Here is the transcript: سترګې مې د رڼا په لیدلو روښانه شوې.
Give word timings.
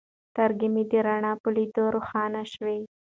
سترګې 0.31 0.67
مې 0.73 0.83
د 0.91 0.93
رڼا 1.05 1.33
په 1.43 1.49
لیدلو 1.55 1.85
روښانه 1.95 2.41
شوې. 2.53 2.77